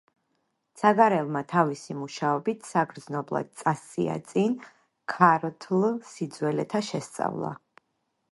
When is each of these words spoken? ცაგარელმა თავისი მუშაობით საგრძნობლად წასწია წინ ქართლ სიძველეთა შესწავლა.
ცაგარელმა 0.81 1.41
თავისი 1.51 1.95
მუშაობით 1.97 2.63
საგრძნობლად 2.69 3.51
წასწია 3.61 4.15
წინ 4.31 4.57
ქართლ 5.15 5.85
სიძველეთა 6.15 6.83
შესწავლა. 6.91 7.53